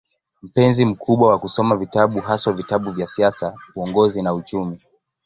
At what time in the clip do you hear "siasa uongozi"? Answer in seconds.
3.07-4.21